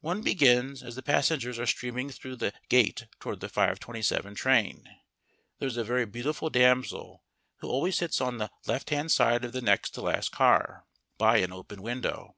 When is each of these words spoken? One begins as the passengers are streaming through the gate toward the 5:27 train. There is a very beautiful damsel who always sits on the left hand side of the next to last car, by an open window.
One 0.00 0.22
begins 0.22 0.82
as 0.82 0.94
the 0.94 1.02
passengers 1.02 1.58
are 1.58 1.66
streaming 1.66 2.08
through 2.08 2.36
the 2.36 2.54
gate 2.70 3.04
toward 3.20 3.40
the 3.40 3.48
5:27 3.50 4.34
train. 4.34 4.88
There 5.58 5.68
is 5.68 5.76
a 5.76 5.84
very 5.84 6.06
beautiful 6.06 6.48
damsel 6.48 7.22
who 7.58 7.68
always 7.68 7.96
sits 7.98 8.18
on 8.22 8.38
the 8.38 8.50
left 8.66 8.88
hand 8.88 9.12
side 9.12 9.44
of 9.44 9.52
the 9.52 9.60
next 9.60 9.90
to 9.90 10.00
last 10.00 10.32
car, 10.32 10.86
by 11.18 11.36
an 11.40 11.52
open 11.52 11.82
window. 11.82 12.34